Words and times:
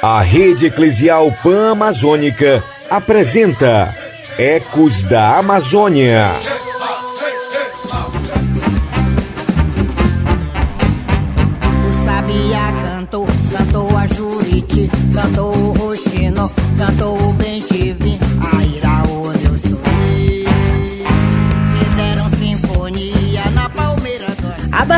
A 0.00 0.20
Rede 0.20 0.66
Eclesial 0.66 1.32
Pan-Amazônica 1.42 2.62
apresenta 2.88 3.92
Ecos 4.38 5.02
da 5.02 5.38
Amazônia. 5.38 6.30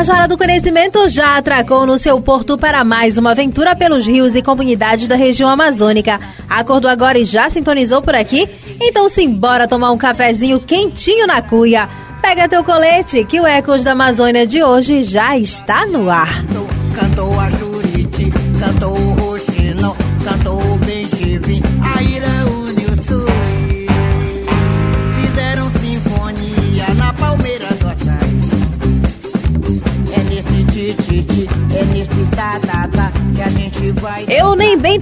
Do 0.03 0.11
A 0.11 0.15
Bajara 0.15 0.27
do 0.27 0.37
Conhecimento 0.37 1.09
já 1.09 1.37
atracou 1.37 1.87
no 1.87 1.97
seu 1.97 2.21
porto 2.21 2.59
para 2.59 2.83
mais 2.83 3.17
uma 3.17 3.31
aventura 3.31 3.77
pelos 3.77 4.05
rios 4.05 4.35
e 4.35 4.43
comunidades 4.43 5.07
da 5.07 5.15
região 5.15 5.49
amazônica. 5.49 6.19
Acordou 6.51 6.91
agora 6.91 7.21
e 7.21 7.25
já 7.25 7.49
sintonizou 7.49 8.03
por 8.03 8.17
aqui? 8.17 8.49
Então 8.81 9.09
simbora 9.09 9.69
tomar 9.69 9.93
um 9.93 9.97
cafezinho 9.97 10.59
quentinho 10.59 11.25
na 11.29 11.41
cuia. 11.41 11.89
Pega 12.21 12.49
teu 12.49 12.65
colete 12.65 13.25
que 13.25 13.41
o 13.41 13.47
Ecos 13.47 13.85
da 13.85 13.93
Amazônia 13.93 14.45
de 14.45 14.61
hoje 14.61 15.05
já 15.05 15.39
está 15.39 15.87
no 15.87 16.11
ar. 16.11 16.45
cantou 16.93 17.39
a 17.39 17.49
Juriti, 17.51 18.33
cantou 18.59 19.12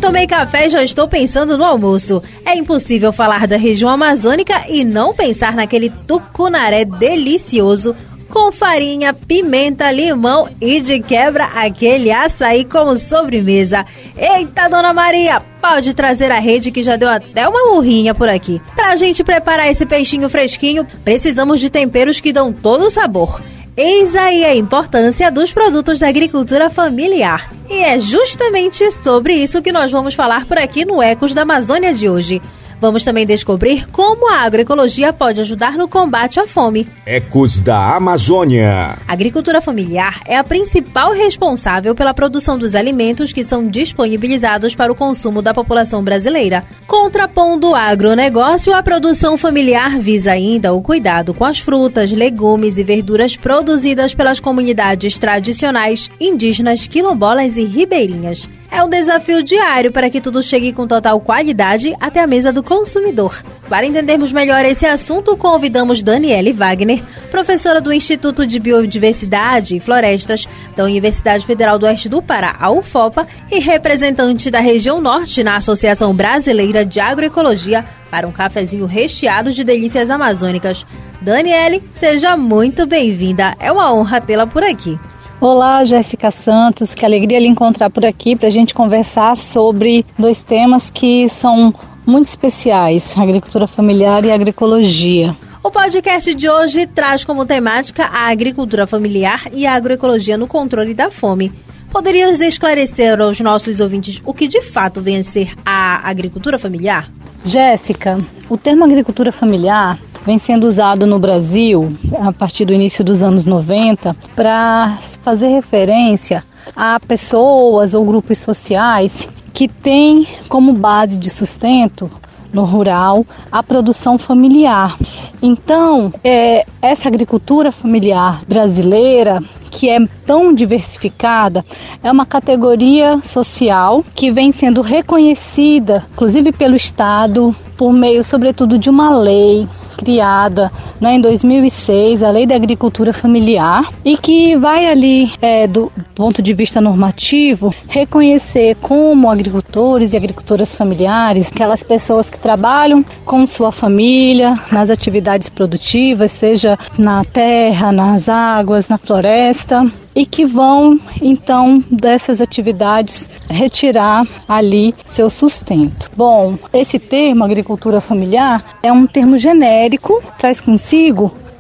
tomei 0.00 0.26
café 0.26 0.66
e 0.66 0.70
já 0.70 0.82
estou 0.82 1.06
pensando 1.06 1.58
no 1.58 1.64
almoço. 1.64 2.22
É 2.44 2.54
impossível 2.54 3.12
falar 3.12 3.46
da 3.46 3.56
região 3.56 3.88
amazônica 3.88 4.64
e 4.68 4.82
não 4.82 5.14
pensar 5.14 5.54
naquele 5.54 5.90
tucunaré 5.90 6.84
delicioso 6.84 7.94
com 8.28 8.52
farinha, 8.52 9.12
pimenta, 9.12 9.90
limão 9.90 10.48
e 10.60 10.80
de 10.80 11.00
quebra 11.00 11.46
aquele 11.46 12.10
açaí 12.10 12.64
como 12.64 12.96
sobremesa. 12.96 13.84
Eita, 14.16 14.68
dona 14.68 14.92
Maria, 14.94 15.42
pode 15.60 15.92
trazer 15.92 16.30
a 16.30 16.38
rede 16.38 16.70
que 16.70 16.82
já 16.82 16.96
deu 16.96 17.08
até 17.08 17.46
uma 17.48 17.74
murrinha 17.74 18.14
por 18.14 18.28
aqui. 18.28 18.62
Pra 18.74 18.96
gente 18.96 19.24
preparar 19.24 19.70
esse 19.70 19.84
peixinho 19.84 20.30
fresquinho, 20.30 20.86
precisamos 21.04 21.60
de 21.60 21.68
temperos 21.68 22.20
que 22.20 22.32
dão 22.32 22.52
todo 22.52 22.86
o 22.86 22.90
sabor. 22.90 23.40
Eis 23.82 24.14
aí 24.14 24.44
a 24.44 24.54
importância 24.54 25.30
dos 25.30 25.54
produtos 25.54 25.98
da 25.98 26.06
agricultura 26.06 26.68
familiar. 26.68 27.50
E 27.66 27.82
é 27.82 27.98
justamente 27.98 28.92
sobre 28.92 29.32
isso 29.32 29.62
que 29.62 29.72
nós 29.72 29.90
vamos 29.90 30.12
falar 30.12 30.44
por 30.44 30.58
aqui 30.58 30.84
no 30.84 31.02
Ecos 31.02 31.32
da 31.32 31.42
Amazônia 31.42 31.94
de 31.94 32.06
hoje. 32.06 32.42
Vamos 32.80 33.04
também 33.04 33.26
descobrir 33.26 33.86
como 33.90 34.30
a 34.32 34.38
agroecologia 34.38 35.12
pode 35.12 35.38
ajudar 35.40 35.72
no 35.72 35.86
combate 35.86 36.40
à 36.40 36.46
fome. 36.46 36.88
Ecos 37.04 37.60
da 37.60 37.94
Amazônia. 37.94 38.96
A 39.06 39.12
agricultura 39.12 39.60
familiar 39.60 40.22
é 40.24 40.38
a 40.38 40.42
principal 40.42 41.12
responsável 41.12 41.94
pela 41.94 42.14
produção 42.14 42.58
dos 42.58 42.74
alimentos 42.74 43.34
que 43.34 43.44
são 43.44 43.68
disponibilizados 43.68 44.74
para 44.74 44.90
o 44.90 44.94
consumo 44.94 45.42
da 45.42 45.52
população 45.52 46.02
brasileira. 46.02 46.64
Contrapondo 46.86 47.70
o 47.70 47.74
agronegócio, 47.74 48.74
a 48.74 48.82
produção 48.82 49.36
familiar 49.36 49.98
visa 49.98 50.32
ainda 50.32 50.72
o 50.72 50.80
cuidado 50.80 51.34
com 51.34 51.44
as 51.44 51.58
frutas, 51.58 52.10
legumes 52.10 52.78
e 52.78 52.82
verduras 52.82 53.36
produzidas 53.36 54.14
pelas 54.14 54.40
comunidades 54.40 55.19
tradicionais, 55.19 56.10
indígenas, 56.19 56.86
quilombolas 56.86 57.58
e 57.58 57.64
ribeirinhas. 57.64 58.48
É 58.72 58.84
um 58.84 58.88
desafio 58.88 59.42
diário 59.42 59.91
para 59.91 60.08
que 60.08 60.20
tudo 60.20 60.42
chegue 60.42 60.72
com 60.72 60.86
total 60.86 61.20
qualidade 61.20 61.94
até 62.00 62.20
a 62.20 62.26
mesa 62.26 62.53
do 62.53 62.62
consumidor. 62.62 63.42
Para 63.69 63.84
entendermos 63.84 64.31
melhor 64.31 64.64
esse 64.64 64.86
assunto, 64.86 65.36
convidamos 65.36 66.03
Daniele 66.03 66.53
Wagner, 66.53 67.03
professora 67.31 67.81
do 67.81 67.92
Instituto 67.92 68.47
de 68.47 68.60
Biodiversidade 68.60 69.76
e 69.76 69.81
Florestas 69.81 70.47
da 70.76 70.84
Universidade 70.84 71.44
Federal 71.44 71.78
do 71.78 71.86
Oeste 71.86 72.08
do 72.08 72.22
Pará, 72.22 72.56
a 72.60 72.70
UFOPA, 72.70 73.26
e 73.50 73.58
representante 73.58 74.50
da 74.50 74.60
região 74.60 75.00
norte 75.00 75.42
na 75.42 75.56
Associação 75.56 76.14
Brasileira 76.14 76.84
de 76.84 77.00
Agroecologia, 77.00 77.84
para 78.08 78.26
um 78.26 78.32
cafezinho 78.32 78.87
recheado 78.87 79.52
de 79.52 79.64
delícias 79.64 80.10
amazônicas. 80.10 80.87
Daniele, 81.20 81.82
seja 81.94 82.37
muito 82.37 82.87
bem-vinda. 82.87 83.56
É 83.58 83.70
uma 83.70 83.92
honra 83.92 84.20
tê-la 84.20 84.47
por 84.47 84.62
aqui. 84.62 84.98
Olá, 85.40 85.82
Jéssica 85.86 86.30
Santos, 86.30 86.94
que 86.94 87.02
alegria 87.02 87.40
lhe 87.40 87.46
encontrar 87.46 87.88
por 87.88 88.04
aqui 88.04 88.36
para 88.36 88.48
a 88.48 88.50
gente 88.50 88.74
conversar 88.74 89.34
sobre 89.38 90.04
dois 90.18 90.42
temas 90.42 90.90
que 90.90 91.30
são 91.30 91.74
muito 92.04 92.26
especiais: 92.26 93.16
agricultura 93.16 93.66
familiar 93.66 94.22
e 94.22 94.30
agroecologia. 94.30 95.34
O 95.62 95.70
podcast 95.70 96.34
de 96.34 96.46
hoje 96.46 96.86
traz 96.86 97.24
como 97.24 97.46
temática 97.46 98.04
a 98.04 98.28
agricultura 98.28 98.86
familiar 98.86 99.44
e 99.50 99.66
a 99.66 99.72
agroecologia 99.72 100.36
no 100.36 100.46
controle 100.46 100.92
da 100.92 101.10
fome. 101.10 101.50
Poderias 101.90 102.38
esclarecer 102.42 103.18
aos 103.18 103.40
nossos 103.40 103.80
ouvintes 103.80 104.20
o 104.26 104.34
que 104.34 104.46
de 104.46 104.60
fato 104.60 105.00
vem 105.00 105.20
a 105.20 105.24
ser 105.24 105.54
a 105.64 106.06
agricultura 106.06 106.58
familiar? 106.58 107.10
Jéssica, 107.46 108.22
o 108.46 108.58
termo 108.58 108.84
agricultura 108.84 109.32
familiar 109.32 109.98
vem 110.25 110.38
sendo 110.38 110.66
usado 110.66 111.06
no 111.06 111.19
Brasil 111.19 111.97
a 112.20 112.32
partir 112.32 112.64
do 112.64 112.72
início 112.72 113.04
dos 113.04 113.22
anos 113.22 113.47
90 113.47 114.16
para 114.34 114.98
fazer 115.22 115.48
referência 115.48 116.44
a 116.76 117.00
pessoas 117.00 117.94
ou 117.94 118.04
grupos 118.04 118.38
sociais 118.38 119.28
que 119.53 119.66
têm 119.66 120.26
como 120.48 120.72
base 120.72 121.16
de 121.16 121.31
sustento 121.31 122.10
no 122.53 122.64
rural 122.64 123.25
a 123.50 123.62
produção 123.62 124.19
familiar. 124.19 124.97
Então, 125.41 126.12
é, 126.22 126.66
essa 126.82 127.08
agricultura 127.08 127.72
familiar 127.72 128.42
brasileira 128.47 129.42
que 129.70 129.88
é 129.88 129.98
tão 130.26 130.52
diversificada, 130.52 131.64
é 132.02 132.10
uma 132.10 132.26
categoria 132.26 133.20
social 133.22 134.04
que 134.14 134.31
vem 134.31 134.50
sendo 134.50 134.81
reconhecida, 134.81 136.04
inclusive 136.12 136.50
pelo 136.50 136.75
Estado, 136.75 137.54
por 137.76 137.92
meio, 137.92 138.25
sobretudo, 138.25 138.76
de 138.76 138.91
uma 138.91 139.16
lei 139.16 139.69
criada 140.00 140.71
né, 141.00 141.15
em 141.15 141.21
2006, 141.21 142.22
a 142.22 142.31
Lei 142.31 142.47
da 142.47 142.55
Agricultura 142.55 143.12
Familiar, 143.12 143.91
e 144.05 144.16
que 144.16 144.56
vai 144.56 144.87
ali, 144.87 145.33
é, 145.41 145.66
do 145.66 145.91
ponto 146.15 146.43
de 146.43 146.53
vista 146.53 146.81
normativo, 146.81 147.75
reconhecer 147.88 148.77
como 148.77 149.31
agricultores 149.31 150.12
e 150.12 150.16
agricultoras 150.16 150.75
familiares, 150.75 151.49
aquelas 151.49 151.83
pessoas 151.83 152.28
que 152.28 152.38
trabalham 152.38 153.05
com 153.25 153.47
sua 153.47 153.72
família 153.72 154.59
nas 154.71 154.91
atividades 154.91 155.49
produtivas, 155.49 156.33
seja 156.33 156.78
na 156.99 157.25
terra, 157.25 157.91
nas 157.91 158.28
águas, 158.28 158.88
na 158.88 158.99
floresta, 158.99 159.91
e 160.15 160.27
que 160.27 160.44
vão 160.44 160.99
então 161.22 161.82
dessas 161.91 162.41
atividades 162.41 163.31
retirar 163.49 164.27
ali 164.49 164.94
seu 165.06 165.31
sustento. 165.31 166.11
Bom, 166.17 166.59
esse 166.72 166.99
termo 166.99 167.44
agricultura 167.44 168.00
familiar 168.00 168.78
é 168.82 168.93
um 168.93 169.06
termo 169.06 169.38
genérico, 169.38 170.22
traz 170.38 170.61
consigo 170.61 170.89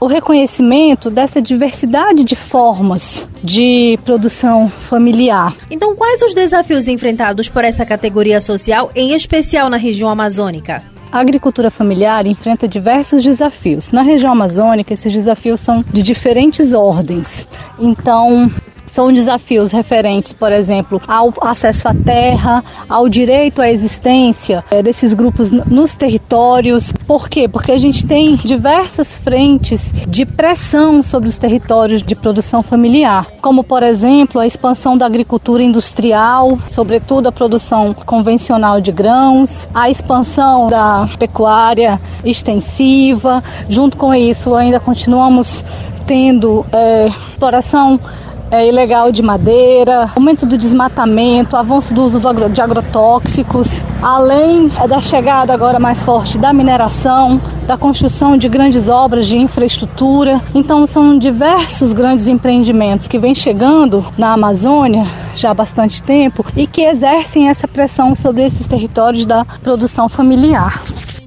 o 0.00 0.06
reconhecimento 0.06 1.10
dessa 1.10 1.42
diversidade 1.42 2.24
de 2.24 2.34
formas 2.34 3.28
de 3.44 3.98
produção 4.04 4.68
familiar. 4.68 5.54
Então, 5.70 5.94
quais 5.94 6.22
os 6.22 6.34
desafios 6.34 6.88
enfrentados 6.88 7.48
por 7.48 7.64
essa 7.64 7.84
categoria 7.84 8.40
social, 8.40 8.90
em 8.94 9.12
especial 9.12 9.68
na 9.68 9.76
região 9.76 10.08
amazônica? 10.08 10.82
A 11.12 11.18
agricultura 11.18 11.70
familiar 11.70 12.24
enfrenta 12.26 12.68
diversos 12.68 13.22
desafios. 13.22 13.90
Na 13.90 14.02
região 14.02 14.32
amazônica, 14.32 14.94
esses 14.94 15.12
desafios 15.12 15.60
são 15.60 15.84
de 15.92 16.02
diferentes 16.02 16.72
ordens. 16.72 17.44
Então, 17.78 18.50
são 18.90 19.12
desafios 19.12 19.72
referentes, 19.72 20.32
por 20.32 20.52
exemplo, 20.52 21.00
ao 21.06 21.32
acesso 21.40 21.88
à 21.88 21.94
terra, 21.94 22.64
ao 22.88 23.08
direito 23.08 23.62
à 23.62 23.70
existência 23.70 24.64
é, 24.70 24.82
desses 24.82 25.14
grupos 25.14 25.50
nos 25.50 25.94
territórios. 25.94 26.92
Por 27.06 27.28
quê? 27.28 27.48
Porque 27.48 27.72
a 27.72 27.78
gente 27.78 28.04
tem 28.04 28.36
diversas 28.36 29.16
frentes 29.16 29.92
de 30.06 30.26
pressão 30.26 31.02
sobre 31.02 31.28
os 31.28 31.38
territórios 31.38 32.02
de 32.02 32.14
produção 32.14 32.62
familiar, 32.62 33.26
como, 33.40 33.62
por 33.62 33.82
exemplo, 33.82 34.40
a 34.40 34.46
expansão 34.46 34.96
da 34.98 35.06
agricultura 35.06 35.62
industrial, 35.62 36.58
sobretudo 36.68 37.28
a 37.28 37.32
produção 37.32 37.94
convencional 37.94 38.80
de 38.80 38.92
grãos, 38.92 39.68
a 39.74 39.88
expansão 39.88 40.68
da 40.68 41.08
pecuária 41.18 42.00
extensiva. 42.24 43.42
Junto 43.68 43.96
com 43.96 44.14
isso, 44.14 44.54
ainda 44.54 44.80
continuamos 44.80 45.64
tendo 46.06 46.66
é, 46.72 47.08
exploração 47.30 48.00
é, 48.50 48.66
ilegal 48.66 49.12
de 49.12 49.22
madeira, 49.22 50.10
aumento 50.14 50.44
do 50.44 50.58
desmatamento, 50.58 51.56
avanço 51.56 51.94
do 51.94 52.02
uso 52.02 52.20
de 52.52 52.60
agrotóxicos, 52.60 53.82
além 54.02 54.70
é, 54.82 54.88
da 54.88 55.00
chegada 55.00 55.52
agora 55.52 55.78
mais 55.78 56.02
forte 56.02 56.36
da 56.38 56.52
mineração, 56.52 57.40
da 57.66 57.76
construção 57.76 58.36
de 58.36 58.48
grandes 58.48 58.88
obras 58.88 59.26
de 59.26 59.38
infraestrutura. 59.38 60.40
Então 60.54 60.86
são 60.86 61.16
diversos 61.16 61.92
grandes 61.92 62.26
empreendimentos 62.26 63.06
que 63.06 63.18
vêm 63.18 63.34
chegando 63.34 64.04
na 64.18 64.32
Amazônia 64.32 65.06
já 65.34 65.50
há 65.50 65.54
bastante 65.54 66.02
tempo 66.02 66.44
e 66.56 66.66
que 66.66 66.82
exercem 66.82 67.48
essa 67.48 67.68
pressão 67.68 68.14
sobre 68.14 68.44
esses 68.44 68.66
territórios 68.66 69.24
da 69.24 69.44
produção 69.44 70.08
familiar. 70.08 70.82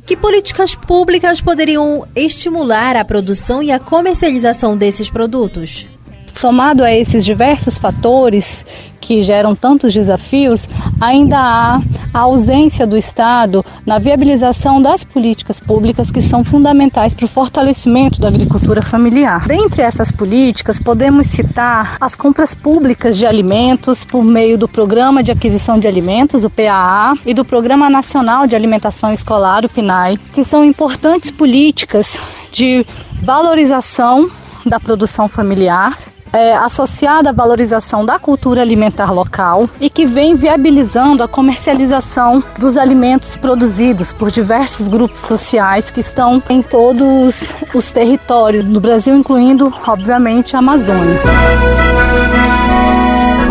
Que 0.05 0.17
políticas 0.17 0.75
públicas 0.75 1.39
poderiam 1.39 2.05
estimular 2.13 2.97
a 2.97 3.05
produção 3.05 3.63
e 3.63 3.71
a 3.71 3.79
comercialização 3.79 4.75
desses 4.75 5.09
produtos? 5.09 5.87
Somado 6.33 6.83
a 6.83 6.91
esses 6.91 7.23
diversos 7.23 7.77
fatores 7.77 8.65
que 8.99 9.21
geram 9.21 9.53
tantos 9.53 9.93
desafios, 9.93 10.67
ainda 10.99 11.37
há 11.37 11.81
a 12.13 12.19
ausência 12.19 12.87
do 12.87 12.97
Estado 12.97 13.63
na 13.85 13.99
viabilização 13.99 14.81
das 14.81 15.03
políticas 15.03 15.59
públicas 15.59 16.09
que 16.09 16.21
são 16.21 16.43
fundamentais 16.43 17.13
para 17.13 17.25
o 17.25 17.29
fortalecimento 17.29 18.19
da 18.19 18.29
agricultura 18.29 18.81
familiar. 18.81 19.45
Dentre 19.45 19.81
essas 19.81 20.09
políticas, 20.09 20.79
podemos 20.79 21.27
citar 21.27 21.97
as 21.99 22.15
compras 22.15 22.55
públicas 22.55 23.17
de 23.17 23.25
alimentos 23.25 24.05
por 24.05 24.23
meio 24.23 24.57
do 24.57 24.67
Programa 24.67 25.21
de 25.21 25.31
Aquisição 25.31 25.77
de 25.77 25.87
Alimentos, 25.87 26.43
o 26.43 26.49
PAA, 26.49 27.15
e 27.25 27.33
do 27.33 27.43
Programa 27.43 27.89
Nacional 27.89 28.47
de 28.47 28.55
Alimentação 28.55 29.11
Escolar, 29.11 29.65
o 29.65 29.69
PNAE, 29.69 30.17
que 30.33 30.43
são 30.43 30.63
importantes 30.63 31.29
políticas 31.29 32.17
de 32.51 32.85
valorização 33.21 34.29
da 34.65 34.79
produção 34.79 35.27
familiar, 35.27 35.97
é, 36.33 36.55
associada 36.55 37.29
à 37.29 37.33
valorização 37.33 38.03
da 38.03 38.17
cultura 38.17 38.61
alimentar 38.61 39.13
local 39.13 39.69
e 39.79 39.89
que 39.89 40.05
vem 40.05 40.35
viabilizando 40.35 41.21
a 41.21 41.27
comercialização 41.27 42.43
dos 42.57 42.75
alimentos 42.75 43.37
produzidos 43.37 44.11
por 44.11 44.31
diversos 44.31 44.87
grupos 44.87 45.21
sociais 45.21 45.91
que 45.91 45.99
estão 45.99 46.41
em 46.49 46.63
todos 46.63 47.47
os 47.73 47.91
territórios 47.91 48.65
do 48.65 48.81
Brasil, 48.81 49.15
incluindo, 49.15 49.71
obviamente, 49.87 50.55
a 50.55 50.59
Amazônia. 50.59 51.21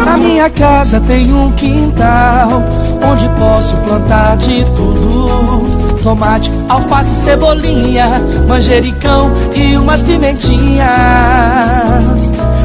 Na 0.05 0.19
minha 0.19 0.51
casa 0.51 1.01
tem 1.01 1.33
um 1.33 1.53
quintal 1.53 2.49
onde 3.09 3.29
posso 3.41 3.77
plantar 3.79 4.37
de 4.39 4.65
tudo: 4.65 6.03
tomate, 6.03 6.51
alface, 6.69 7.15
cebolinha, 7.15 8.21
manjericão 8.49 9.31
e 9.55 9.77
umas 9.77 10.03
pimentinhas 10.03 10.83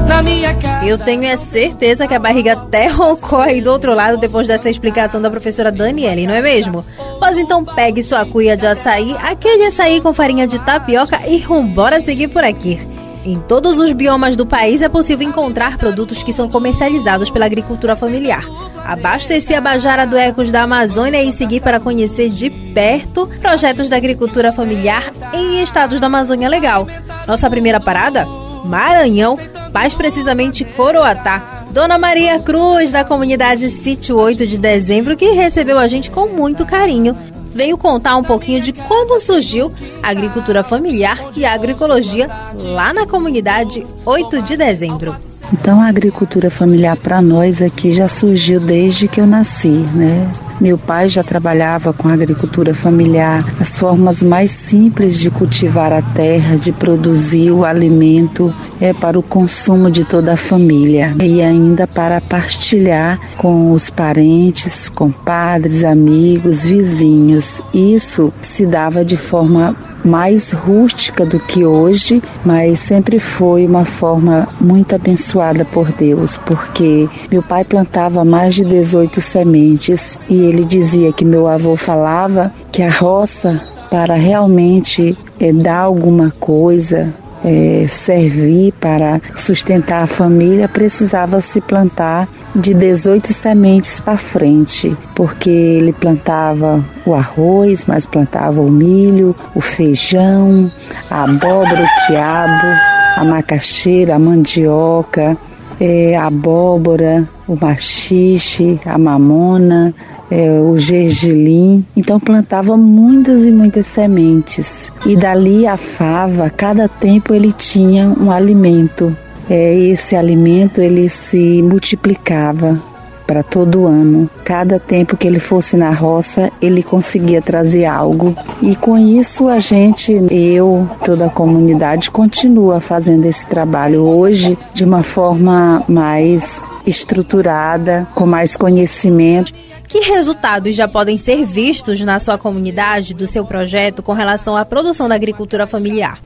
na 0.08 0.24
minha 0.24 0.56
casa. 0.56 0.86
Eu 0.86 0.98
tenho 0.98 1.24
é 1.26 1.38
certeza 1.38 2.08
que 2.08 2.16
a 2.16 2.20
barriga 2.20 2.54
até 2.54 2.88
roncou 2.88 3.40
aí 3.40 3.62
do 3.62 3.72
outro 3.72 3.94
lado 3.94 4.18
depois 4.18 4.48
dessa 4.48 4.70
explicação 4.70 5.22
da 5.22 5.30
professora 5.30 5.72
Daniele, 5.72 6.26
não 6.26 6.34
é 6.34 6.42
mesmo? 6.42 6.86
Pois 7.20 7.38
então 7.38 7.64
pegue 7.64 8.02
sua 8.02 8.26
cuia 8.26 8.56
de 8.56 8.66
açaí, 8.66 9.16
aquele 9.22 9.66
açaí 9.66 10.02
com 10.02 10.14
farinha 10.14 10.48
de 10.48 10.60
tapioca 10.60 11.20
e 11.28 11.40
vambora 11.40 12.02
seguir 12.02 12.30
por 12.30 12.44
aqui. 12.44 12.80
Em 13.26 13.42
todos 13.42 13.78
os 13.78 13.92
biomas 13.92 14.38
do 14.38 14.46
país 14.46 14.82
é 14.82 14.88
possível 14.88 15.28
encontrar 15.28 15.78
produtos 15.78 16.24
que 16.24 16.32
são 16.32 16.48
comercializados 16.48 17.30
pela 17.30 17.46
agricultura 17.46 17.94
familiar. 17.94 18.46
Abastecer 18.86 19.58
a 19.58 19.62
Bajara 19.62 20.08
do 20.08 20.16
Ecos 20.16 20.50
da 20.50 20.62
Amazônia 20.62 21.22
e 21.22 21.34
seguir 21.34 21.60
para 21.60 21.78
conhecer 21.78 22.30
de 22.30 22.50
perto 22.50 23.28
projetos 23.42 23.90
da 23.90 23.98
agricultura 23.98 24.54
familiar 24.54 25.12
em 25.34 25.62
estados 25.62 26.00
da 26.00 26.08
Amazônia 26.08 26.48
Legal. 26.48 26.88
Nossa 27.28 27.50
primeira 27.50 27.82
parada? 27.82 28.47
Maranhão, 28.66 29.38
mais 29.74 29.94
precisamente 29.94 30.66
Coroatá. 30.66 31.66
Dona 31.72 31.98
Maria 31.98 32.40
Cruz, 32.40 32.92
da 32.92 33.04
comunidade 33.04 33.70
Sítio 33.70 34.18
8 34.18 34.48
de 34.48 34.58
Dezembro, 34.58 35.16
que 35.16 35.32
recebeu 35.32 35.78
a 35.78 35.88
gente 35.88 36.10
com 36.10 36.28
muito 36.28 36.66
carinho, 36.66 37.16
veio 37.54 37.78
contar 37.78 38.16
um 38.18 38.24
pouquinho 38.24 38.62
de 38.62 38.74
como 38.74 39.20
surgiu 39.20 39.72
a 40.02 40.10
agricultura 40.10 40.64
familiar 40.64 41.20
e 41.36 41.46
a 41.46 41.54
agroecologia 41.54 42.30
lá 42.56 42.94
na 42.94 43.06
comunidade 43.06 43.86
8 44.06 44.42
de 44.42 44.56
Dezembro. 44.58 45.16
Então 45.54 45.82
a 45.82 45.88
agricultura 45.88 46.50
familiar 46.50 46.98
para 46.98 47.22
nós 47.22 47.62
aqui 47.62 47.94
já 47.94 48.08
surgiu 48.08 48.60
desde 48.60 49.08
que 49.08 49.22
eu 49.22 49.26
nasci, 49.26 49.70
né? 49.70 50.30
Meu 50.60 50.78
pai 50.78 51.08
já 51.08 51.24
trabalhava 51.24 51.94
com 51.94 52.10
agricultura 52.10 52.74
familiar, 52.74 53.46
as 53.60 53.78
formas 53.78 54.24
mais 54.24 54.52
simples 54.52 55.20
de 55.20 55.30
cultivar 55.30 55.94
a 55.94 56.02
terra, 56.02 56.58
de 56.58 56.72
produzir 56.72 57.52
o 57.52 57.64
alimento 57.64 58.54
é 58.82 58.94
para 58.94 59.18
o 59.18 59.24
consumo 59.24 59.90
de 59.90 60.04
toda 60.04 60.34
a 60.34 60.38
família 60.38 61.16
e 61.22 61.42
ainda 61.42 61.88
para 61.88 62.20
partilhar 62.22 63.20
com 63.38 63.72
os 63.72 63.90
parentes, 63.90 64.90
compadres, 64.90 65.84
amigos, 65.84 66.64
vizinhos. 66.64 67.62
Isso 67.74 68.34
se 68.42 68.66
dava 68.66 69.06
de 69.06 69.18
forma 69.18 69.76
mais 70.08 70.52
rústica 70.52 71.26
do 71.26 71.40
que 71.40 71.66
hoje, 71.66 72.24
mas 72.44 72.80
sempre 72.80 73.20
foi 73.20 73.66
uma 73.66 73.86
forma 73.86 74.48
muito 74.60 74.96
abençoada 74.96 75.66
por 75.66 75.92
Deus, 75.92 76.38
porque 76.38 77.08
meu 77.30 77.44
pai 77.44 77.64
plantava 77.64 78.24
mais 78.24 78.56
de 78.56 78.64
18 78.66 79.22
sementes 79.22 80.20
e 80.30 80.36
ele 80.36 80.66
dizia 80.66 81.12
que 81.12 81.26
meu 81.26 81.48
avô 81.48 81.76
falava 81.76 82.52
que 82.72 82.82
a 82.82 82.90
roça 82.90 83.62
para 83.90 84.16
realmente 84.16 85.18
é, 85.40 85.52
dar 85.52 85.82
alguma 85.82 86.32
coisa, 86.40 87.14
é, 87.44 87.86
servir 87.90 88.74
para 88.80 89.22
sustentar 89.36 90.04
a 90.04 90.08
família, 90.08 90.68
precisava 90.68 91.42
se 91.42 91.62
plantar 91.62 92.28
de 92.58 92.74
18 92.74 93.32
sementes 93.34 94.00
para 94.00 94.18
frente, 94.18 94.98
porque 95.16 95.50
ele 95.50 95.94
plantava 95.94 96.84
o 97.06 97.14
arroz, 97.14 97.86
mas 97.86 98.08
plantava 98.08 98.60
o 98.60 98.72
milho, 98.72 99.36
o 99.54 99.62
feijão, 99.62 100.70
a 101.10 101.24
abóbora, 101.24 101.84
o 101.84 102.08
quiabo, 102.08 102.68
a 103.16 103.24
macaxeira, 103.24 104.16
a 104.16 104.20
mandioca, 104.20 105.38
é, 105.80 106.18
a 106.18 106.26
abóbora, 106.26 107.28
o 107.48 107.56
machixe, 107.56 108.80
a 108.86 108.98
mamona, 108.98 109.94
é, 110.32 110.60
o 110.60 110.76
gergelim. 110.78 111.86
Então 111.96 112.20
plantava 112.20 112.76
muitas 112.76 113.46
e 113.46 113.52
muitas 113.52 113.86
sementes. 113.86 114.92
E 115.06 115.16
dali 115.16 115.68
a 115.68 115.78
fava, 115.78 116.50
cada 116.50 116.90
tempo 116.90 117.36
ele 117.36 117.52
tinha 117.52 118.08
um 118.20 118.32
alimento 118.32 119.16
é, 119.50 119.74
esse 119.76 120.16
alimento 120.16 120.82
ele 120.82 121.10
se 121.10 121.62
multiplicava 121.62 122.80
para 123.28 123.44
todo 123.44 123.86
ano. 123.86 124.30
Cada 124.46 124.80
tempo 124.80 125.18
que 125.18 125.28
ele 125.28 125.40
fosse 125.40 125.76
na 125.76 125.92
roça, 125.92 126.50
ele 126.62 126.82
conseguia 126.82 127.42
trazer 127.42 127.86
algo. 127.86 128.36
E 128.62 128.76
com 128.76 128.98
isso 128.98 129.50
a 129.50 129.60
gente, 129.60 130.14
eu, 130.32 130.90
toda 131.04 131.26
a 131.26 131.30
comunidade 131.30 132.10
continua 132.10 132.80
fazendo 132.80 133.26
esse 133.26 133.46
trabalho 133.46 134.04
hoje 134.04 134.58
de 134.74 134.86
uma 134.86 135.04
forma 135.04 135.84
mais 135.90 136.64
estruturada, 136.86 138.08
com 138.16 138.26
mais 138.26 138.56
conhecimento. 138.56 139.54
Que 139.88 140.00
resultados 140.00 140.76
já 140.76 140.88
podem 140.88 141.18
ser 141.18 141.46
vistos 141.46 142.00
na 142.02 142.20
sua 142.20 142.38
comunidade, 142.38 143.14
do 143.14 143.28
seu 143.28 143.46
projeto, 143.46 144.02
com 144.02 144.14
relação 144.14 144.56
à 144.56 144.66
produção 144.66 145.08
da 145.08 145.16
agricultura 145.16 145.68
familiar? 145.68 146.20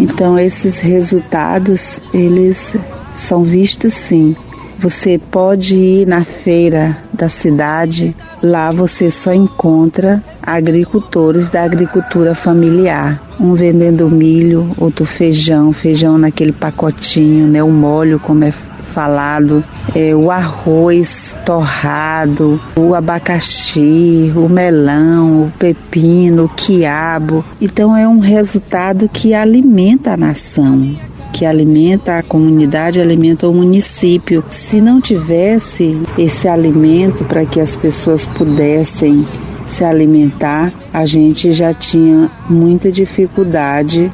Então 0.00 0.38
esses 0.38 0.78
resultados 0.78 2.00
eles 2.14 2.74
são 3.14 3.42
vistos 3.42 3.92
sim. 3.92 4.34
Você 4.78 5.20
pode 5.30 5.76
ir 5.76 6.06
na 6.06 6.24
feira 6.24 6.96
da 7.12 7.28
cidade, 7.28 8.16
lá 8.42 8.70
você 8.70 9.10
só 9.10 9.30
encontra 9.34 10.24
agricultores 10.42 11.50
da 11.50 11.62
agricultura 11.64 12.34
familiar. 12.34 13.20
Um 13.38 13.52
vendendo 13.52 14.08
milho, 14.08 14.70
outro 14.78 15.04
feijão, 15.04 15.70
feijão 15.70 16.16
naquele 16.16 16.52
pacotinho, 16.52 17.46
né, 17.46 17.62
o 17.62 17.70
molho 17.70 18.18
como 18.18 18.44
é 18.44 18.50
falado, 18.90 19.64
é, 19.94 20.14
o 20.14 20.30
arroz 20.30 21.36
torrado, 21.44 22.60
o 22.76 22.94
abacaxi, 22.94 24.32
o 24.34 24.48
melão, 24.48 25.44
o 25.44 25.52
pepino, 25.58 26.44
o 26.44 26.48
quiabo. 26.48 27.44
Então 27.60 27.96
é 27.96 28.06
um 28.06 28.18
resultado 28.18 29.08
que 29.08 29.32
alimenta 29.34 30.12
a 30.12 30.16
nação 30.16 30.86
que 31.32 31.46
alimenta 31.46 32.18
a 32.18 32.22
comunidade, 32.24 33.00
alimenta 33.00 33.48
o 33.48 33.54
município. 33.54 34.44
Se 34.50 34.80
não 34.80 35.00
tivesse 35.00 35.96
esse 36.18 36.48
alimento 36.48 37.24
para 37.24 37.46
que 37.46 37.60
as 37.60 37.76
pessoas 37.76 38.26
pudessem 38.26 39.26
se 39.66 39.84
alimentar, 39.84 40.72
a 40.92 41.06
gente 41.06 41.52
já 41.52 41.72
tinha 41.72 42.28
muita 42.48 42.90
dificuldade 42.90 44.10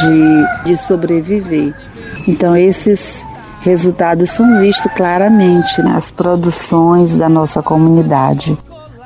de, 0.00 0.66
de 0.66 0.76
sobreviver. 0.76 1.74
Então, 2.28 2.54
esses 2.54 3.24
resultados 3.60 4.30
são 4.30 4.60
vistos 4.60 4.92
claramente 4.92 5.82
nas 5.82 6.10
produções 6.10 7.16
da 7.16 7.28
nossa 7.28 7.62
comunidade. 7.62 8.56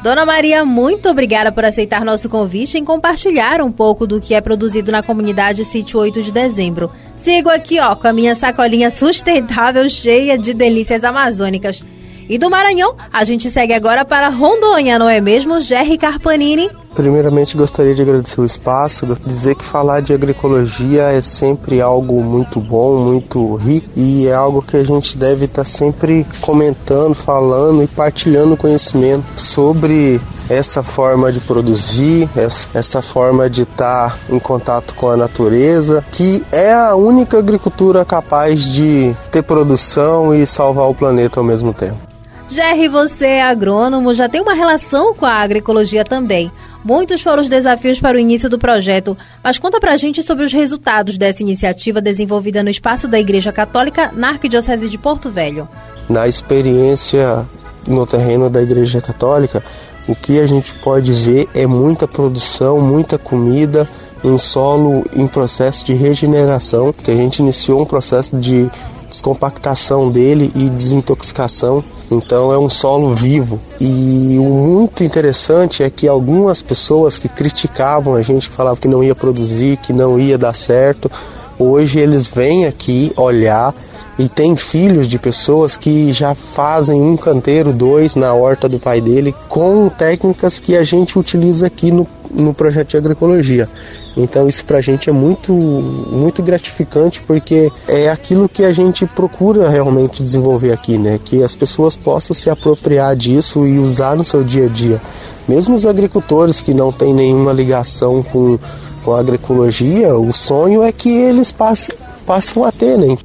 Dona 0.03 0.27
Maria, 0.27 0.67
muito 0.67 1.09
obrigada 1.09 1.51
por 1.51 1.65
aceitar 1.65 2.05
nosso 2.05 2.29
convite 2.29 2.77
e 2.77 2.83
compartilhar 2.83 3.63
um 3.63 3.73
pouco 3.73 4.07
do 4.07 4.21
que 4.21 4.35
é 4.35 4.41
produzido 4.41 4.93
na 4.93 5.03
comunidade 5.03 5.65
Sítio 5.65 5.99
8 5.99 6.23
de 6.23 6.31
Dezembro. 6.31 6.91
Sigo 7.17 7.49
aqui, 7.49 7.81
ó, 7.81 7.95
com 7.97 8.07
a 8.07 8.13
minha 8.13 8.35
sacolinha 8.35 8.91
sustentável 8.91 9.89
cheia 9.89 10.37
de 10.37 10.53
delícias 10.53 11.05
amazônicas. 11.05 11.83
E 12.29 12.37
do 12.37 12.51
Maranhão, 12.51 12.95
a 13.11 13.25
gente 13.25 13.51
segue 13.51 13.73
agora 13.73 14.05
para 14.05 14.29
Rondônia, 14.29 14.99
não 14.99 15.09
é 15.09 15.23
mesmo, 15.23 15.61
Jerry 15.63 15.97
Carpanini? 15.97 16.71
Primeiramente, 16.95 17.57
gostaria 17.57 17.95
de 17.95 18.03
agradecer 18.03 18.41
o 18.41 18.45
espaço, 18.45 19.07
dizer 19.27 19.57
que 19.57 19.65
falar 19.65 20.01
de 20.01 20.13
agroecologia 20.13 21.05
é 21.05 21.21
sempre 21.21 21.81
algo 21.81 22.23
muito 22.23 22.61
bom, 22.61 22.99
muito 22.99 23.57
rico 23.57 23.89
e 23.97 24.27
é 24.29 24.35
algo 24.35 24.63
que 24.63 24.77
a 24.77 24.85
gente 24.85 25.19
deve 25.19 25.47
estar 25.47 25.65
sempre 25.65 26.25
comentando, 26.41 27.15
falando 27.15 27.83
e 27.83 27.87
partilhando 27.89 28.57
conhecimento 28.57 29.25
sobre 29.37 30.21
essa 30.49 30.83
forma 30.83 31.33
de 31.33 31.41
produzir, 31.41 32.29
essa 32.75 33.03
forma 33.03 33.51
de 33.51 33.63
estar 33.63 34.17
em 34.29 34.39
contato 34.39 34.95
com 34.95 35.09
a 35.09 35.17
natureza, 35.17 36.05
que 36.13 36.45
é 36.53 36.73
a 36.73 36.95
única 36.95 37.39
agricultura 37.39 38.05
capaz 38.05 38.63
de 38.63 39.15
ter 39.33 39.43
produção 39.43 40.35
e 40.35 40.47
salvar 40.47 40.89
o 40.89 40.95
planeta 40.95 41.41
ao 41.41 41.45
mesmo 41.45 41.73
tempo. 41.73 42.14
Jerry, 42.49 42.89
você 42.89 43.27
é 43.27 43.43
agrônomo, 43.43 44.13
já 44.13 44.29
tem 44.29 44.41
uma 44.41 44.53
relação 44.53 45.15
com 45.15 45.25
a 45.25 45.33
agroecologia 45.33 46.05
também. 46.05 46.53
Muitos 46.85 47.23
foram 47.23 47.43
os 47.43 47.49
desafios 47.49 47.99
para 47.99 48.17
o 48.17 48.21
início 48.21 48.51
do 48.51 48.59
projeto, 48.59 49.17
mas 49.43 49.59
conta 49.59 49.81
pra 49.81 49.97
gente 49.97 50.23
sobre 50.23 50.45
os 50.45 50.53
resultados 50.53 51.17
dessa 51.17 51.43
iniciativa 51.43 52.01
desenvolvida 52.03 52.63
no 52.63 52.69
espaço 52.69 53.09
da 53.09 53.19
Igreja 53.19 53.51
Católica 53.51 54.13
na 54.15 54.29
Arquidiocese 54.29 54.91
de 54.91 54.99
Porto 54.99 55.31
Velho. 55.31 55.67
Na 56.11 56.29
experiência 56.29 57.45
no 57.89 58.07
terreno 58.07 58.51
da 58.51 58.63
Igreja 58.63 59.01
Católica, 59.01 59.63
o 60.07 60.15
que 60.15 60.39
a 60.39 60.47
gente 60.47 60.75
pode 60.77 61.15
ver 61.15 61.49
é 61.55 61.67
muita 61.67 62.07
produção, 62.07 62.79
muita 62.79 63.17
comida, 63.17 63.89
um 64.23 64.37
solo 64.37 65.03
em 65.15 65.27
processo 65.27 65.85
de 65.87 65.95
regeneração, 65.95 66.93
que 66.93 67.11
a 67.11 67.17
gente 67.17 67.39
iniciou 67.39 67.81
um 67.81 67.87
processo 67.87 68.37
de 68.39 68.71
descompactação 69.15 70.11
dele 70.11 70.51
e 70.55 70.69
desintoxicação. 70.69 71.83
Então 72.11 72.53
é 72.53 72.59
um 72.59 72.69
solo 72.69 73.15
vivo. 73.15 73.59
E 73.81 74.37
o 74.39 74.45
muito 74.45 75.03
interessante 75.05 75.83
é 75.83 75.91
que 75.91 76.07
algumas 76.09 76.63
pessoas 76.63 77.19
que 77.19 77.29
criticavam 77.29 78.15
a 78.15 78.23
gente, 78.23 78.49
falavam 78.49 78.77
que 78.77 78.89
não 78.89 79.03
ia 79.03 79.15
produzir, 79.15 79.77
que 79.79 79.93
não 79.93 80.19
ia 80.19 80.37
dar 80.37 80.55
certo, 80.55 81.11
hoje 81.59 81.99
eles 81.99 82.29
vêm 82.29 82.67
aqui 82.67 83.13
olhar 83.17 83.75
e 84.19 84.29
tem 84.29 84.57
filhos 84.57 85.09
de 85.09 85.19
pessoas 85.19 85.77
que 85.77 86.13
já 86.13 86.35
fazem 86.35 87.01
um 87.01 87.17
canteiro, 87.17 87.73
dois 87.73 88.15
na 88.15 88.33
horta 88.33 88.69
do 88.69 88.79
pai 88.79 89.01
dele, 89.01 89.35
com 89.49 89.89
técnicas 89.89 90.61
que 90.61 90.77
a 90.77 90.85
gente 90.85 91.19
utiliza 91.19 91.67
aqui 91.67 91.91
no, 91.91 92.07
no 92.31 92.55
projeto 92.55 92.91
de 92.91 92.97
agroecologia. 92.97 93.69
Então 94.17 94.49
isso 94.49 94.65
para 94.65 94.79
a 94.79 94.81
gente 94.81 95.11
é 95.11 95.13
muito, 95.13 95.53
muito 95.53 96.43
gratificante 96.43 97.21
porque 97.23 97.71
é 97.89 98.09
aquilo 98.09 98.49
que 98.49 98.65
a 98.65 98.73
gente 98.73 99.07
procura 99.07 99.69
realmente 99.69 100.23
desenvolver 100.23 100.73
aqui, 100.73 100.97
né? 100.99 101.19
Que 101.23 101.43
as 101.43 101.55
pessoas 101.55 101.97
possam 101.97 102.35
se 102.35 102.49
apropriar 102.49 103.17
disso 103.17 103.67
e 103.67 103.79
usar 103.79 104.17
no 104.17 104.25
seu 104.25 104.45
dia 104.45 104.67
a 104.67 104.69
dia. 104.69 105.01
Mesmo 105.49 105.75
os 105.75 105.85
agricultores 105.85 106.63
que 106.63 106.73
não 106.73 106.93
têm 106.93 107.13
nenhuma 107.13 107.53
ligação 107.53 108.23
com, 108.23 108.59
com 109.05 109.13
a 109.15 109.21
agroecologia, 109.21 110.15
o 110.17 110.33
sonho 110.33 110.83
é 110.83 110.93
que 110.93 111.11
eles 111.11 111.51
passem, 111.51 111.95
passem 112.27 112.65
a 112.65 112.71
ter, 112.71 112.97
né? 112.97 113.17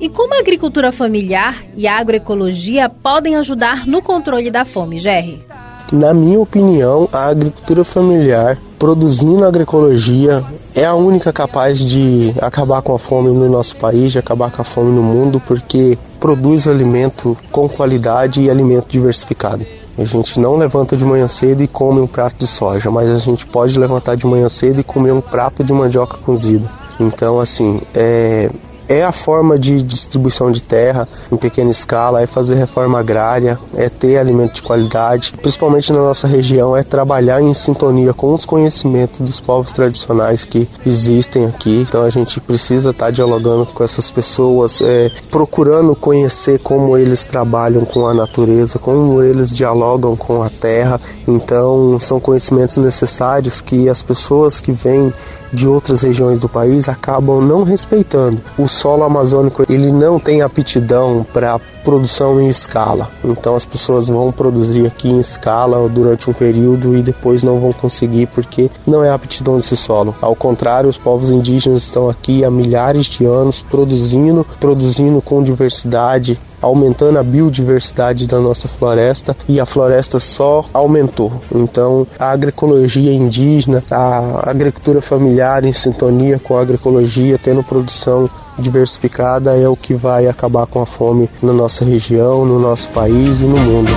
E 0.00 0.08
como 0.08 0.34
a 0.34 0.38
agricultura 0.38 0.90
familiar 0.90 1.62
e 1.76 1.86
a 1.86 1.98
agroecologia 1.98 2.88
podem 2.88 3.36
ajudar 3.36 3.86
no 3.86 4.00
controle 4.00 4.50
da 4.50 4.64
fome, 4.64 4.98
Jerry? 4.98 5.44
Na 5.92 6.14
minha 6.14 6.40
opinião, 6.40 7.06
a 7.12 7.28
agricultura 7.28 7.84
familiar, 7.84 8.56
produzindo 8.80 9.44
agroecologia, 9.44 10.42
é 10.74 10.86
a 10.86 10.94
única 10.94 11.30
capaz 11.30 11.78
de 11.78 12.34
acabar 12.40 12.80
com 12.80 12.94
a 12.94 12.98
fome 12.98 13.28
no 13.28 13.46
nosso 13.46 13.76
país, 13.76 14.10
de 14.10 14.18
acabar 14.18 14.50
com 14.50 14.62
a 14.62 14.64
fome 14.64 14.90
no 14.90 15.02
mundo, 15.02 15.38
porque 15.46 15.98
produz 16.18 16.66
alimento 16.66 17.36
com 17.52 17.68
qualidade 17.68 18.40
e 18.40 18.48
alimento 18.48 18.88
diversificado. 18.88 19.66
A 19.98 20.04
gente 20.04 20.40
não 20.40 20.56
levanta 20.56 20.96
de 20.96 21.04
manhã 21.04 21.28
cedo 21.28 21.62
e 21.62 21.68
come 21.68 22.00
um 22.00 22.06
prato 22.06 22.38
de 22.38 22.46
soja, 22.46 22.90
mas 22.90 23.10
a 23.10 23.18
gente 23.18 23.44
pode 23.44 23.78
levantar 23.78 24.16
de 24.16 24.26
manhã 24.26 24.48
cedo 24.48 24.80
e 24.80 24.84
comer 24.84 25.12
um 25.12 25.20
prato 25.20 25.62
de 25.62 25.74
mandioca 25.74 26.16
cozida. 26.16 26.66
Então, 26.98 27.38
assim, 27.38 27.82
é, 27.94 28.48
é 28.90 29.04
a 29.04 29.12
forma 29.12 29.56
de 29.56 29.80
distribuição 29.82 30.50
de 30.50 30.60
terra 30.60 31.06
em 31.30 31.36
pequena 31.36 31.70
escala, 31.70 32.20
é 32.20 32.26
fazer 32.26 32.56
reforma 32.56 32.98
agrária, 32.98 33.56
é 33.76 33.88
ter 33.88 34.18
alimento 34.18 34.54
de 34.54 34.62
qualidade, 34.62 35.32
principalmente 35.40 35.92
na 35.92 36.00
nossa 36.00 36.26
região, 36.26 36.76
é 36.76 36.82
trabalhar 36.82 37.40
em 37.40 37.54
sintonia 37.54 38.12
com 38.12 38.34
os 38.34 38.44
conhecimentos 38.44 39.20
dos 39.20 39.38
povos 39.38 39.70
tradicionais 39.70 40.44
que 40.44 40.68
existem 40.84 41.46
aqui. 41.46 41.86
Então 41.88 42.02
a 42.02 42.10
gente 42.10 42.40
precisa 42.40 42.90
estar 42.90 43.12
dialogando 43.12 43.64
com 43.66 43.84
essas 43.84 44.10
pessoas, 44.10 44.80
é, 44.80 45.08
procurando 45.30 45.94
conhecer 45.94 46.58
como 46.58 46.98
eles 46.98 47.28
trabalham 47.28 47.84
com 47.84 48.08
a 48.08 48.12
natureza, 48.12 48.76
como 48.80 49.22
eles 49.22 49.54
dialogam 49.54 50.16
com 50.16 50.42
a 50.42 50.50
terra. 50.50 51.00
Então 51.28 52.00
são 52.00 52.18
conhecimentos 52.18 52.76
necessários 52.76 53.60
que 53.60 53.88
as 53.88 54.02
pessoas 54.02 54.58
que 54.58 54.72
vêm 54.72 55.12
de 55.52 55.66
outras 55.66 56.02
regiões 56.02 56.40
do 56.40 56.48
país 56.48 56.88
acabam 56.88 57.40
não 57.40 57.62
respeitando. 57.62 58.40
O 58.58 58.68
solo 58.80 59.04
amazônico 59.04 59.62
ele 59.68 59.92
não 59.92 60.18
tem 60.18 60.40
aptidão 60.40 61.26
para 61.34 61.60
produção 61.84 62.40
em 62.40 62.48
escala. 62.48 63.10
Então 63.22 63.54
as 63.54 63.66
pessoas 63.66 64.08
vão 64.08 64.32
produzir 64.32 64.86
aqui 64.86 65.10
em 65.10 65.20
escala 65.20 65.86
durante 65.86 66.30
um 66.30 66.32
período 66.32 66.96
e 66.96 67.02
depois 67.02 67.42
não 67.42 67.58
vão 67.58 67.74
conseguir 67.74 68.26
porque 68.28 68.70
não 68.86 69.04
é 69.04 69.10
aptidão 69.10 69.56
desse 69.56 69.76
solo. 69.76 70.14
Ao 70.22 70.34
contrário, 70.34 70.88
os 70.88 70.96
povos 70.96 71.30
indígenas 71.30 71.82
estão 71.82 72.08
aqui 72.08 72.42
há 72.42 72.50
milhares 72.50 73.04
de 73.06 73.26
anos 73.26 73.60
produzindo, 73.60 74.46
produzindo 74.58 75.20
com 75.20 75.42
diversidade, 75.42 76.38
aumentando 76.60 77.18
a 77.18 77.22
biodiversidade 77.22 78.26
da 78.26 78.38
nossa 78.38 78.68
floresta 78.68 79.36
e 79.48 79.60
a 79.60 79.66
floresta 79.66 80.20
só 80.20 80.64
aumentou. 80.72 81.32
Então, 81.54 82.06
a 82.18 82.30
agroecologia 82.30 83.12
indígena, 83.12 83.82
a 83.90 84.50
agricultura 84.50 85.00
familiar 85.00 85.64
em 85.64 85.72
sintonia 85.72 86.38
com 86.38 86.56
a 86.56 86.62
agroecologia, 86.62 87.38
tendo 87.42 87.62
produção 87.62 88.28
diversificada 88.58 89.56
é 89.56 89.68
o 89.68 89.76
que 89.76 89.94
vai 89.94 90.26
acabar 90.26 90.66
com 90.66 90.82
a 90.82 90.86
fome 90.86 91.28
na 91.42 91.52
nossa 91.52 91.84
região, 91.84 92.44
no 92.44 92.58
nosso 92.58 92.88
país 92.90 93.40
e 93.40 93.44
no 93.44 93.58
mundo. 93.58 93.90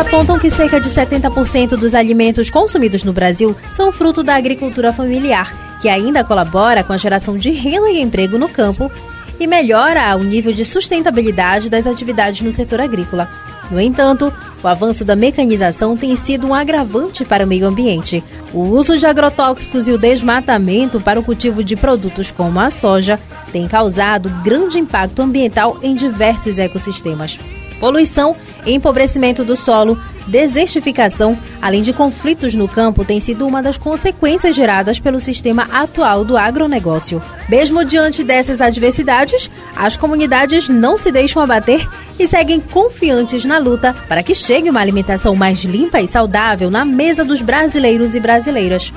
Apontam 0.00 0.38
que 0.38 0.48
cerca 0.48 0.80
de 0.80 0.88
70% 0.88 1.76
dos 1.76 1.94
alimentos 1.94 2.48
consumidos 2.48 3.04
no 3.04 3.12
Brasil 3.12 3.54
são 3.70 3.92
fruto 3.92 4.22
da 4.22 4.34
agricultura 4.34 4.94
familiar, 4.94 5.78
que 5.78 5.90
ainda 5.90 6.24
colabora 6.24 6.82
com 6.82 6.94
a 6.94 6.96
geração 6.96 7.36
de 7.36 7.50
renda 7.50 7.90
e 7.90 8.00
emprego 8.00 8.38
no 8.38 8.48
campo 8.48 8.90
e 9.38 9.46
melhora 9.46 10.16
o 10.16 10.24
nível 10.24 10.54
de 10.54 10.64
sustentabilidade 10.64 11.68
das 11.68 11.86
atividades 11.86 12.40
no 12.40 12.50
setor 12.50 12.80
agrícola. 12.80 13.28
No 13.70 13.78
entanto, 13.78 14.32
o 14.62 14.66
avanço 14.66 15.04
da 15.04 15.14
mecanização 15.14 15.94
tem 15.98 16.16
sido 16.16 16.46
um 16.46 16.54
agravante 16.54 17.22
para 17.22 17.44
o 17.44 17.46
meio 17.46 17.66
ambiente. 17.66 18.24
O 18.54 18.60
uso 18.60 18.98
de 18.98 19.04
agrotóxicos 19.04 19.86
e 19.86 19.92
o 19.92 19.98
desmatamento 19.98 20.98
para 20.98 21.20
o 21.20 21.22
cultivo 21.22 21.62
de 21.62 21.76
produtos 21.76 22.30
como 22.30 22.58
a 22.58 22.70
soja 22.70 23.20
tem 23.52 23.68
causado 23.68 24.30
grande 24.42 24.78
impacto 24.78 25.20
ambiental 25.20 25.78
em 25.82 25.94
diversos 25.94 26.58
ecossistemas. 26.58 27.38
Poluição, 27.80 28.36
empobrecimento 28.66 29.42
do 29.42 29.56
solo, 29.56 29.98
desertificação, 30.26 31.36
além 31.60 31.80
de 31.80 31.94
conflitos 31.94 32.54
no 32.54 32.68
campo, 32.68 33.04
tem 33.04 33.20
sido 33.20 33.46
uma 33.46 33.62
das 33.62 33.78
consequências 33.78 34.54
geradas 34.54 35.00
pelo 35.00 35.18
sistema 35.18 35.66
atual 35.72 36.24
do 36.24 36.36
agronegócio. 36.36 37.22
Mesmo 37.48 37.84
diante 37.84 38.22
dessas 38.22 38.60
adversidades, 38.60 39.50
as 39.74 39.96
comunidades 39.96 40.68
não 40.68 40.96
se 40.96 41.10
deixam 41.10 41.42
abater 41.42 41.88
e 42.18 42.28
seguem 42.28 42.60
confiantes 42.60 43.46
na 43.46 43.58
luta 43.58 43.96
para 44.06 44.22
que 44.22 44.34
chegue 44.34 44.68
uma 44.68 44.80
alimentação 44.80 45.34
mais 45.34 45.64
limpa 45.64 46.00
e 46.00 46.06
saudável 46.06 46.70
na 46.70 46.84
mesa 46.84 47.24
dos 47.24 47.40
brasileiros 47.40 48.14
e 48.14 48.20
brasileiras. 48.20 48.92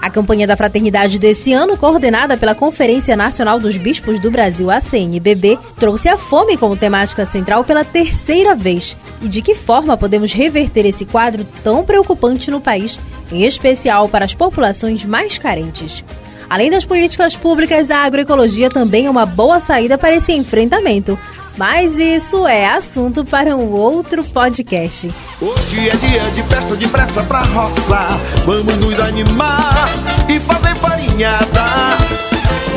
A 0.00 0.08
campanha 0.08 0.46
da 0.46 0.56
fraternidade 0.56 1.18
desse 1.18 1.52
ano, 1.52 1.76
coordenada 1.76 2.36
pela 2.36 2.54
Conferência 2.54 3.16
Nacional 3.16 3.58
dos 3.58 3.76
Bispos 3.76 4.20
do 4.20 4.30
Brasil, 4.30 4.70
a 4.70 4.80
CNBB, 4.80 5.58
trouxe 5.76 6.08
a 6.08 6.16
fome 6.16 6.56
como 6.56 6.76
temática 6.76 7.26
central 7.26 7.64
pela 7.64 7.84
terceira 7.84 8.54
vez. 8.54 8.96
E 9.20 9.28
de 9.28 9.42
que 9.42 9.54
forma 9.54 9.96
podemos 9.96 10.32
reverter 10.32 10.86
esse 10.86 11.04
quadro 11.04 11.44
tão 11.64 11.84
preocupante 11.84 12.50
no 12.50 12.60
país, 12.60 12.98
em 13.32 13.42
especial 13.44 14.08
para 14.08 14.24
as 14.24 14.34
populações 14.34 15.04
mais 15.04 15.36
carentes? 15.36 16.04
Além 16.48 16.70
das 16.70 16.84
políticas 16.84 17.36
públicas, 17.36 17.90
a 17.90 18.04
agroecologia 18.04 18.70
também 18.70 19.06
é 19.06 19.10
uma 19.10 19.26
boa 19.26 19.60
saída 19.60 19.98
para 19.98 20.16
esse 20.16 20.32
enfrentamento. 20.32 21.18
Mas 21.58 21.98
isso 21.98 22.46
é 22.46 22.68
assunto 22.68 23.24
para 23.24 23.56
um 23.56 23.72
outro 23.72 24.22
podcast. 24.22 25.12
Hoje 25.40 25.88
é 25.88 25.96
dia 25.96 26.22
de 26.30 26.42
festa 26.44 26.76
de 26.76 26.86
pressa 26.86 27.24
pra 27.24 27.40
roça. 27.40 28.06
Vamos 28.46 28.76
nos 28.76 29.00
animar 29.00 29.88
e 30.28 30.38
fazer 30.38 30.76
farinhada. 30.76 31.64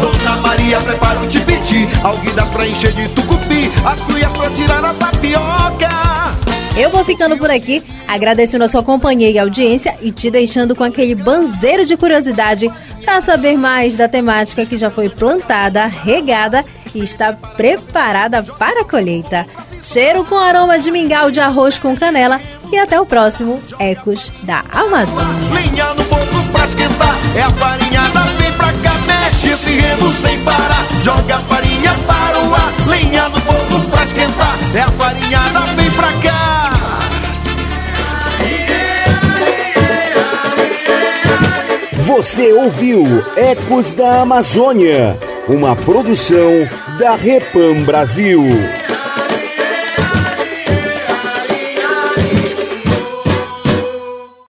Dona 0.02 0.36
Maria 0.38 0.82
prepara 0.82 1.20
o 1.20 1.28
tipiti, 1.28 1.88
alguidas 2.04 2.50
pra 2.50 2.68
encher 2.68 2.92
de 2.94 3.08
tucupi, 3.10 3.72
as 3.86 4.00
cuias 4.00 4.34
pra 4.34 4.50
tirar 4.50 4.84
a 4.84 4.94
tapioca. 4.96 5.92
Eu 6.76 6.90
vou 6.90 7.06
ficando 7.06 7.38
por 7.38 7.52
aqui, 7.52 7.84
agradecendo 8.08 8.64
a 8.64 8.68
sua 8.68 8.82
companhia 8.82 9.30
e 9.30 9.38
audiência 9.38 9.96
e 10.02 10.12
te 10.12 10.32
deixando 10.32 10.76
com 10.76 10.84
aquele 10.84 11.14
banzeiro 11.14 11.86
de 11.86 11.96
curiosidade 11.96 12.72
para 13.06 13.22
saber 13.22 13.58
mais 13.58 13.96
da 13.96 14.08
temática 14.08 14.66
que 14.66 14.78
já 14.78 14.90
foi 14.90 15.08
plantada, 15.08 15.86
regada 15.86 16.66
e 16.81 16.81
está 17.00 17.34
preparada 17.34 18.44
para 18.44 18.82
a 18.82 18.86
colheita. 18.86 19.46
Cheiro 19.82 20.24
com 20.26 20.38
aroma 20.38 20.78
de 20.78 20.92
mingau 20.92 21.32
de 21.32 21.40
arroz 21.40 21.80
com 21.80 21.96
canela 21.96 22.40
e 22.72 22.78
até 22.78 23.00
o 23.00 23.06
próximo 23.06 23.62
Ecos 23.80 24.32
da 24.44 24.64
Amazônia. 24.72 25.26
Linha 25.54 25.94
no 25.94 26.04
fogo 26.06 26.52
pra 26.52 26.66
esquentar, 26.66 27.16
é 27.36 27.42
a 27.42 27.50
farinhada, 27.52 28.20
vem 28.38 28.52
pra 28.54 28.68
cá, 28.68 28.94
mexe 29.06 29.50
esse 29.50 29.80
remo 29.80 30.14
sem 30.14 30.44
parar. 30.44 30.86
Joga 31.04 31.36
a 31.36 31.40
farinha 31.40 31.94
para 32.08 32.40
o 32.40 32.54
ar, 32.54 32.72
linha 32.88 33.30
no 33.30 33.42
fogo 33.42 33.90
pra 33.90 34.04
esquentar, 34.04 34.58
é 34.76 34.82
a 34.82 34.92
farinhada, 34.92 35.60
vem 35.76 35.92
pra 35.92 36.12
cá. 36.22 36.72
Você 42.04 42.52
ouviu 42.52 43.24
Ecos 43.38 43.94
da 43.94 44.22
Amazônia, 44.22 45.18
uma 45.48 45.76
produção 45.76 46.68
da 46.98 47.16
Repam 47.16 47.84
Brasil. 47.84 48.42